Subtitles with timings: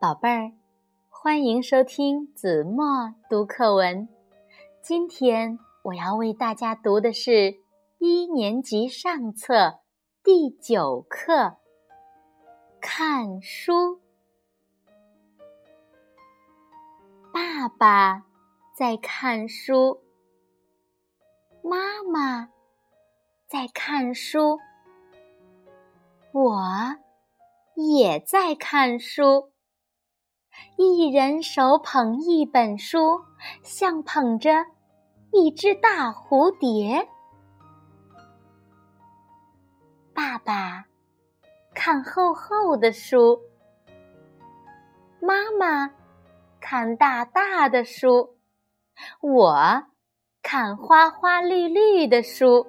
[0.00, 0.52] 宝贝儿，
[1.08, 4.08] 欢迎收听子墨读课文。
[4.80, 7.58] 今天我要为大家读的是
[7.98, 9.80] 一年级上册
[10.22, 11.32] 第九课
[12.80, 13.72] 《看书》。
[17.32, 18.24] 爸爸
[18.76, 20.00] 在看书，
[21.60, 22.50] 妈妈
[23.48, 24.60] 在看书，
[26.30, 26.96] 我
[27.74, 29.50] 也在看书。
[30.76, 33.20] 一人手捧一本书，
[33.62, 34.50] 像捧着
[35.32, 37.08] 一只大蝴蝶。
[40.14, 40.86] 爸爸
[41.74, 43.40] 看厚厚的书，
[45.20, 45.92] 妈妈
[46.60, 48.36] 看大大的书，
[49.20, 49.84] 我
[50.42, 52.66] 看花花绿绿的书。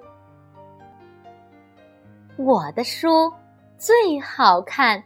[2.36, 3.32] 我的书
[3.76, 5.04] 最好看，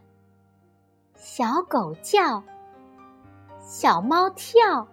[1.15, 2.43] 小狗叫。
[3.65, 4.87] 小猫跳，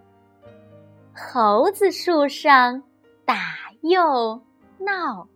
[1.14, 2.82] 猴子树上
[3.24, 3.36] 打
[3.82, 4.42] 又
[4.78, 5.28] 闹。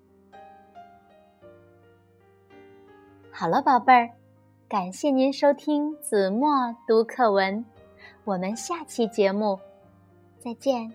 [3.31, 4.11] 好了，宝贝儿，
[4.69, 7.63] 感谢您收听子墨读课文，
[8.25, 9.61] 我们下期节目
[10.39, 10.91] 再见。